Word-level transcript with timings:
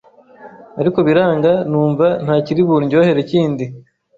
ariko 0.79 0.99
biranga 1.07 1.51
numva 1.71 2.07
ntakiri 2.23 2.61
bundyohere 2.67 3.21
kindi. 3.31 3.65